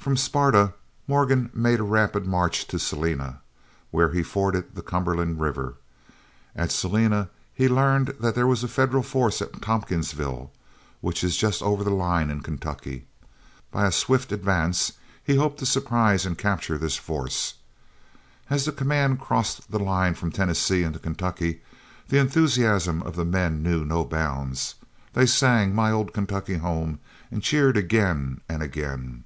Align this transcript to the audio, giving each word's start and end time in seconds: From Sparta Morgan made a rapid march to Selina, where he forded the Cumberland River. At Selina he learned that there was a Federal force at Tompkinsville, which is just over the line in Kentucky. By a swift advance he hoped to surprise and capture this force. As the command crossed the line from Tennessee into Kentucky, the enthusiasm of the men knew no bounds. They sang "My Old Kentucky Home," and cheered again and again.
From 0.00 0.16
Sparta 0.16 0.74
Morgan 1.08 1.50
made 1.52 1.80
a 1.80 1.82
rapid 1.82 2.24
march 2.24 2.68
to 2.68 2.78
Selina, 2.78 3.40
where 3.90 4.12
he 4.12 4.22
forded 4.22 4.76
the 4.76 4.80
Cumberland 4.80 5.40
River. 5.40 5.74
At 6.54 6.70
Selina 6.70 7.30
he 7.52 7.68
learned 7.68 8.14
that 8.20 8.36
there 8.36 8.46
was 8.46 8.62
a 8.62 8.68
Federal 8.68 9.02
force 9.02 9.42
at 9.42 9.60
Tompkinsville, 9.60 10.52
which 11.00 11.24
is 11.24 11.36
just 11.36 11.62
over 11.64 11.82
the 11.82 11.90
line 11.90 12.30
in 12.30 12.42
Kentucky. 12.42 13.08
By 13.72 13.86
a 13.86 13.90
swift 13.90 14.30
advance 14.30 14.92
he 15.24 15.34
hoped 15.34 15.58
to 15.58 15.66
surprise 15.66 16.24
and 16.24 16.38
capture 16.38 16.78
this 16.78 16.94
force. 16.96 17.54
As 18.50 18.66
the 18.66 18.70
command 18.72 19.18
crossed 19.18 19.68
the 19.68 19.80
line 19.80 20.14
from 20.14 20.30
Tennessee 20.30 20.84
into 20.84 21.00
Kentucky, 21.00 21.60
the 22.06 22.18
enthusiasm 22.18 23.02
of 23.02 23.16
the 23.16 23.24
men 23.24 23.64
knew 23.64 23.84
no 23.84 24.04
bounds. 24.04 24.76
They 25.14 25.26
sang 25.26 25.74
"My 25.74 25.90
Old 25.90 26.12
Kentucky 26.14 26.58
Home," 26.58 27.00
and 27.32 27.42
cheered 27.42 27.76
again 27.76 28.42
and 28.48 28.62
again. 28.62 29.24